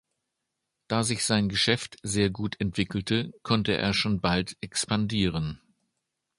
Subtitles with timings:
[0.87, 5.61] Da sich sein Geschäft sehr gut entwickelte, konnte er schon bald expandieren.